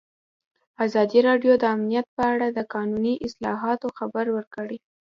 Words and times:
ازادي 0.85 1.19
راډیو 1.27 1.53
د 1.57 1.63
امنیت 1.75 2.07
په 2.15 2.23
اړه 2.33 2.47
د 2.51 2.59
قانوني 2.73 3.15
اصلاحاتو 3.27 3.87
خبر 3.97 4.25
ورکړی. 4.37 4.77